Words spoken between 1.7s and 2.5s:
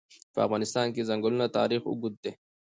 اوږد دی.